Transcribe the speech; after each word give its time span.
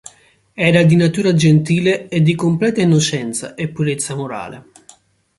Era 0.55 0.81
di 0.83 0.95
natura 0.95 1.35
gentile 1.35 2.07
e 2.09 2.23
di 2.23 2.33
completa 2.33 2.81
innocenza 2.81 3.53
e 3.53 3.69
purezza 3.69 4.15
morale. 4.15 4.65